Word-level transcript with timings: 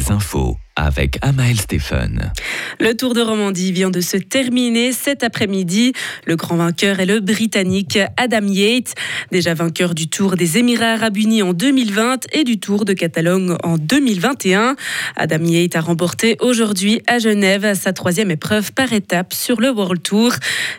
les 0.00 0.12
infos 0.12 0.56
avec 0.76 1.18
Amael 1.20 1.60
Stephen. 1.60 2.32
Le 2.78 2.96
Tour 2.96 3.12
de 3.12 3.20
Romandie 3.20 3.70
vient 3.70 3.90
de 3.90 4.00
se 4.00 4.16
terminer 4.16 4.92
cet 4.92 5.22
après-midi. 5.22 5.92
Le 6.24 6.36
grand 6.36 6.56
vainqueur 6.56 7.00
est 7.00 7.06
le 7.06 7.20
Britannique 7.20 7.98
Adam 8.16 8.46
Yates, 8.46 8.94
déjà 9.30 9.52
vainqueur 9.52 9.94
du 9.94 10.08
Tour 10.08 10.36
des 10.36 10.56
Émirats 10.56 10.94
arabes 10.94 11.18
unis 11.18 11.42
en 11.42 11.52
2020 11.52 12.28
et 12.32 12.44
du 12.44 12.58
Tour 12.58 12.86
de 12.86 12.94
Catalogne 12.94 13.56
en 13.62 13.76
2021. 13.76 14.74
Adam 15.16 15.44
Yates 15.44 15.76
a 15.76 15.80
remporté 15.82 16.38
aujourd'hui 16.40 17.02
à 17.06 17.18
Genève 17.18 17.74
sa 17.74 17.92
troisième 17.92 18.30
épreuve 18.30 18.72
par 18.72 18.94
étape 18.94 19.34
sur 19.34 19.60
le 19.60 19.70
World 19.70 20.02
Tour. 20.02 20.32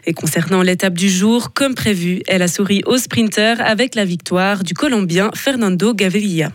Et 0.05 0.13
concernant 0.13 0.63
l'étape 0.63 0.95
du 0.95 1.09
jour, 1.09 1.53
comme 1.53 1.75
prévu, 1.75 2.23
elle 2.27 2.41
a 2.41 2.47
souri 2.47 2.81
au 2.87 2.97
sprinter 2.97 3.61
avec 3.61 3.93
la 3.93 4.05
victoire 4.05 4.63
du 4.63 4.73
Colombien 4.73 5.29
Fernando 5.35 5.93
Gaviria. 5.93 6.51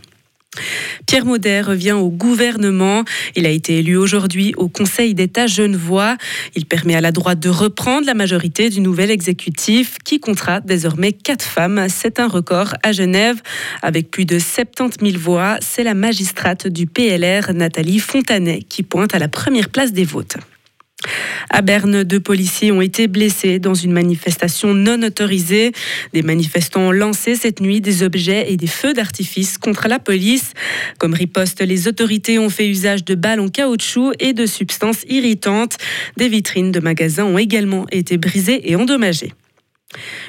Pierre 1.06 1.24
Maudet 1.24 1.60
revient 1.60 1.92
au 1.92 2.08
gouvernement. 2.08 3.04
Il 3.34 3.46
a 3.46 3.50
été 3.50 3.78
élu 3.78 3.96
aujourd'hui 3.96 4.54
au 4.56 4.68
Conseil 4.68 5.14
d'État 5.14 5.46
Genevois. 5.46 6.16
Il 6.54 6.66
permet 6.66 6.94
à 6.94 7.00
la 7.00 7.12
droite 7.12 7.40
de 7.40 7.48
reprendre 7.48 8.06
la 8.06 8.14
majorité 8.14 8.70
du 8.70 8.80
nouvel 8.80 9.10
exécutif 9.10 9.98
qui 10.04 10.20
comptera 10.20 10.60
désormais 10.60 11.12
quatre 11.12 11.44
femmes. 11.44 11.86
C'est 11.88 12.20
un 12.20 12.28
record 12.28 12.74
à 12.82 12.92
Genève. 12.92 13.40
Avec 13.82 14.10
plus 14.10 14.24
de 14.24 14.38
70 14.38 15.12
000 15.12 15.22
voix, 15.22 15.56
c'est 15.60 15.84
la 15.84 15.94
magistrate 15.94 16.66
du 16.68 16.86
PLR, 16.86 17.52
Nathalie 17.52 17.98
Fontanet, 17.98 18.60
qui 18.68 18.82
pointe 18.82 19.14
à 19.14 19.18
la 19.18 19.28
première 19.28 19.68
place 19.68 19.92
des 19.92 20.04
votes. 20.04 20.36
À 21.50 21.62
Berne, 21.62 22.04
deux 22.04 22.20
policiers 22.20 22.72
ont 22.72 22.80
été 22.80 23.06
blessés 23.06 23.58
dans 23.58 23.74
une 23.74 23.92
manifestation 23.92 24.74
non 24.74 25.02
autorisée. 25.02 25.72
Des 26.12 26.22
manifestants 26.22 26.88
ont 26.88 26.92
lancé 26.92 27.34
cette 27.34 27.60
nuit 27.60 27.80
des 27.80 28.02
objets 28.02 28.52
et 28.52 28.56
des 28.56 28.66
feux 28.66 28.92
d'artifice 28.92 29.56
contre 29.58 29.88
la 29.88 29.98
police. 29.98 30.52
Comme 30.98 31.14
riposte, 31.14 31.60
les 31.60 31.88
autorités 31.88 32.38
ont 32.38 32.50
fait 32.50 32.68
usage 32.68 33.04
de 33.04 33.14
balles 33.14 33.40
en 33.40 33.48
caoutchouc 33.48 34.12
et 34.18 34.32
de 34.32 34.46
substances 34.46 35.04
irritantes. 35.08 35.76
Des 36.16 36.28
vitrines 36.28 36.72
de 36.72 36.80
magasins 36.80 37.24
ont 37.24 37.38
également 37.38 37.86
été 37.90 38.18
brisées 38.18 38.70
et 38.70 38.76
endommagées. 38.76 39.32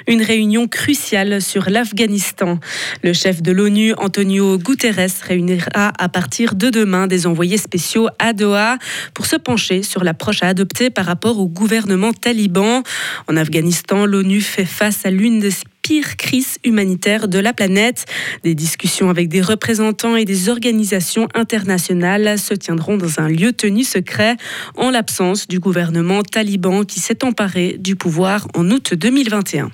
Une 0.08 0.22
réunion 0.22 0.67
cruciale 0.67 1.41
sur 1.41 1.69
l'Afghanistan. 1.69 2.59
Le 3.03 3.11
chef 3.13 3.41
de 3.41 3.52
l'ONU, 3.52 3.94
Antonio 3.97 4.58
Guterres, 4.58 5.09
réunira 5.23 5.91
à 5.97 6.09
partir 6.09 6.55
de 6.55 6.69
demain 6.69 7.08
des 7.08 7.27
envoyés 7.27 7.58
spéciaux 7.58 8.08
à 8.19 8.33
Doha 8.33 8.78
pour 9.13 9.25
se 9.25 9.35
pencher 9.35 9.83
sur 9.83 10.03
l'approche 10.03 10.44
à 10.44 10.47
adopter 10.47 10.89
par 10.89 11.05
rapport 11.05 11.39
au 11.39 11.47
gouvernement 11.47 12.13
taliban. 12.13 12.83
En 13.28 13.35
Afghanistan, 13.35 14.05
l'ONU 14.05 14.41
fait 14.41 14.66
face 14.66 15.05
à 15.05 15.09
l'une 15.09 15.39
des 15.39 15.52
pire 15.88 16.17
crise 16.17 16.57
humanitaire 16.66 17.30
de 17.30 17.39
la 17.39 17.53
planète. 17.53 18.03
Des 18.43 18.55
discussions 18.55 19.09
avec 19.09 19.30
des 19.30 19.41
représentants 19.41 20.17
et 20.17 20.25
des 20.25 20.49
organisations 20.49 21.29
internationales 21.33 22.38
se 22.38 22.53
tiendront 22.53 22.97
dans 22.97 23.21
un 23.21 23.29
lieu 23.29 23.53
tenu 23.53 23.85
secret 23.85 24.35
en 24.75 24.91
l'absence 24.91 25.47
du 25.47 25.61
gouvernement 25.61 26.23
taliban 26.23 26.83
qui 26.83 26.99
s'est 26.99 27.23
emparé 27.23 27.77
du 27.79 27.95
pouvoir 27.95 28.49
en 28.53 28.69
août 28.69 28.95
2021. 28.95 29.71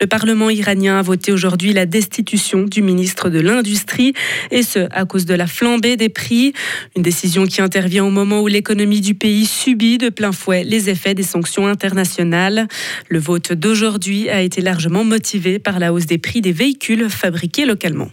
Le 0.00 0.06
Parlement 0.08 0.50
iranien 0.50 0.98
a 0.98 1.02
voté 1.02 1.32
aujourd'hui 1.32 1.72
la 1.72 1.86
destitution 1.86 2.64
du 2.64 2.82
ministre 2.82 3.30
de 3.30 3.38
l'Industrie, 3.38 4.12
et 4.50 4.62
ce, 4.62 4.88
à 4.90 5.04
cause 5.04 5.24
de 5.24 5.34
la 5.34 5.46
flambée 5.46 5.96
des 5.96 6.08
prix. 6.08 6.52
Une 6.96 7.02
décision 7.02 7.46
qui 7.46 7.62
intervient 7.62 8.04
au 8.04 8.10
moment 8.10 8.40
où 8.40 8.48
l'économie 8.48 9.00
du 9.00 9.14
pays 9.14 9.46
subit 9.46 9.98
de 9.98 10.08
plein 10.08 10.32
fouet 10.32 10.64
les 10.64 10.90
effets 10.90 11.14
des 11.14 11.22
sanctions 11.22 11.66
internationales. 11.66 12.66
Le 13.08 13.18
vote 13.20 13.52
d'aujourd'hui 13.52 14.28
a 14.28 14.42
été 14.42 14.60
largement 14.60 15.04
motivé 15.04 15.58
par 15.58 15.78
la 15.78 15.92
hausse 15.92 16.06
des 16.06 16.18
prix 16.18 16.40
des 16.40 16.52
véhicules 16.52 17.08
fabriqués 17.08 17.64
localement. 17.64 18.10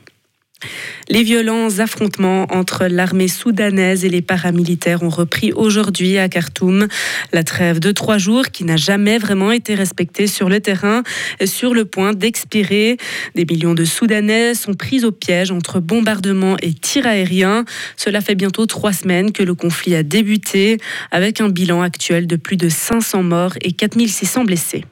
Les 1.09 1.23
violents 1.23 1.79
affrontements 1.79 2.47
entre 2.51 2.85
l'armée 2.85 3.27
soudanaise 3.27 4.05
et 4.05 4.09
les 4.09 4.21
paramilitaires 4.21 5.03
ont 5.03 5.09
repris 5.09 5.51
aujourd'hui 5.51 6.17
à 6.17 6.29
Khartoum. 6.29 6.87
La 7.33 7.43
trêve 7.43 7.79
de 7.79 7.91
trois 7.91 8.17
jours, 8.17 8.45
qui 8.47 8.63
n'a 8.63 8.77
jamais 8.77 9.17
vraiment 9.17 9.51
été 9.51 9.75
respectée 9.75 10.27
sur 10.27 10.47
le 10.47 10.59
terrain, 10.59 11.03
est 11.39 11.47
sur 11.47 11.73
le 11.73 11.85
point 11.85 12.13
d'expirer. 12.13 12.97
Des 13.35 13.45
millions 13.45 13.73
de 13.73 13.83
Soudanais 13.83 14.53
sont 14.53 14.73
pris 14.73 15.03
au 15.03 15.11
piège 15.11 15.51
entre 15.51 15.79
bombardements 15.79 16.57
et 16.61 16.73
tirs 16.73 17.07
aériens. 17.07 17.65
Cela 17.97 18.21
fait 18.21 18.35
bientôt 18.35 18.65
trois 18.65 18.93
semaines 18.93 19.31
que 19.31 19.43
le 19.43 19.55
conflit 19.55 19.95
a 19.95 20.03
débuté, 20.03 20.77
avec 21.11 21.41
un 21.41 21.49
bilan 21.49 21.81
actuel 21.81 22.27
de 22.27 22.35
plus 22.35 22.57
de 22.57 22.69
500 22.69 23.23
morts 23.23 23.53
et 23.61 23.71
4600 23.71 24.45
blessés. 24.45 24.85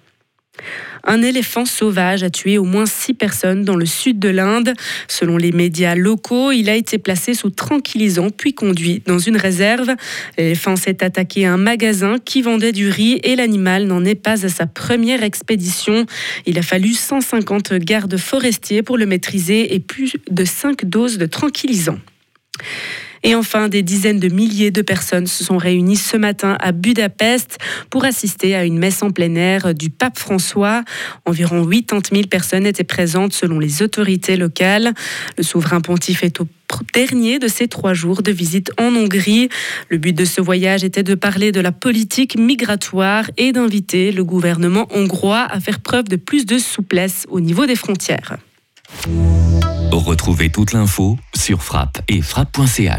Un 1.03 1.21
éléphant 1.21 1.65
sauvage 1.65 2.23
a 2.23 2.29
tué 2.29 2.57
au 2.57 2.63
moins 2.63 2.85
six 2.85 3.13
personnes 3.13 3.63
dans 3.63 3.75
le 3.75 3.85
sud 3.85 4.19
de 4.19 4.29
l'Inde. 4.29 4.73
Selon 5.07 5.37
les 5.37 5.51
médias 5.51 5.95
locaux, 5.95 6.51
il 6.51 6.69
a 6.69 6.75
été 6.75 6.97
placé 6.97 7.33
sous 7.33 7.49
tranquillisant 7.49 8.29
puis 8.29 8.53
conduit 8.53 9.01
dans 9.05 9.19
une 9.19 9.37
réserve. 9.37 9.95
L'éléphant 10.37 10.75
s'est 10.75 11.03
attaqué 11.03 11.45
à 11.45 11.53
un 11.53 11.57
magasin 11.57 12.15
qui 12.23 12.41
vendait 12.41 12.71
du 12.71 12.89
riz 12.89 13.19
et 13.23 13.35
l'animal 13.35 13.85
n'en 13.85 14.03
est 14.03 14.15
pas 14.15 14.45
à 14.45 14.49
sa 14.49 14.65
première 14.65 15.23
expédition. 15.23 16.05
Il 16.45 16.57
a 16.59 16.61
fallu 16.61 16.93
150 16.93 17.73
gardes 17.75 18.17
forestiers 18.17 18.83
pour 18.83 18.97
le 18.97 19.05
maîtriser 19.05 19.73
et 19.73 19.79
plus 19.79 20.15
de 20.29 20.45
5 20.45 20.85
doses 20.85 21.17
de 21.17 21.25
tranquillisant. 21.25 21.97
Et 23.23 23.35
enfin, 23.35 23.69
des 23.69 23.81
dizaines 23.81 24.19
de 24.19 24.29
milliers 24.29 24.71
de 24.71 24.81
personnes 24.81 25.27
se 25.27 25.43
sont 25.43 25.57
réunies 25.57 25.97
ce 25.97 26.17
matin 26.17 26.57
à 26.59 26.71
Budapest 26.71 27.57
pour 27.89 28.05
assister 28.05 28.55
à 28.55 28.65
une 28.65 28.77
messe 28.77 29.03
en 29.03 29.11
plein 29.11 29.35
air 29.35 29.73
du 29.73 29.89
pape 29.89 30.17
François. 30.17 30.83
Environ 31.25 31.65
80 31.65 32.01
000 32.11 32.27
personnes 32.27 32.65
étaient 32.65 32.83
présentes 32.83 33.33
selon 33.33 33.59
les 33.59 33.81
autorités 33.81 34.37
locales. 34.37 34.93
Le 35.37 35.43
souverain 35.43 35.81
pontife 35.81 36.23
est 36.23 36.39
au 36.41 36.47
dernier 36.93 37.39
de 37.39 37.47
ces 37.47 37.67
trois 37.67 37.93
jours 37.93 38.21
de 38.21 38.31
visite 38.31 38.71
en 38.77 38.95
Hongrie. 38.95 39.49
Le 39.89 39.97
but 39.97 40.13
de 40.13 40.25
ce 40.25 40.41
voyage 40.41 40.83
était 40.83 41.03
de 41.03 41.15
parler 41.15 41.51
de 41.51 41.59
la 41.59 41.71
politique 41.71 42.37
migratoire 42.37 43.25
et 43.37 43.51
d'inviter 43.51 44.11
le 44.11 44.23
gouvernement 44.23 44.87
hongrois 44.91 45.47
à 45.49 45.59
faire 45.59 45.79
preuve 45.79 46.05
de 46.05 46.15
plus 46.15 46.45
de 46.45 46.57
souplesse 46.57 47.25
au 47.29 47.39
niveau 47.39 47.65
des 47.65 47.75
frontières. 47.75 48.37
Retrouvez 49.91 50.49
toute 50.49 50.73
l'info 50.73 51.17
sur 51.35 51.63
frappe 51.63 52.01
et 52.07 52.21
frappe.ch. 52.21 52.87